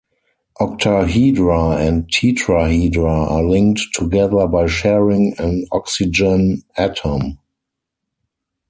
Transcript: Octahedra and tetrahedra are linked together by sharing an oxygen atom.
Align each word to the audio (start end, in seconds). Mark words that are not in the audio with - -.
Octahedra 0.59 1.77
and 1.77 2.07
tetrahedra 2.09 3.29
are 3.29 3.43
linked 3.45 3.83
together 3.93 4.47
by 4.47 4.65
sharing 4.65 5.35
an 5.37 5.67
oxygen 5.71 6.63
atom. 6.75 7.37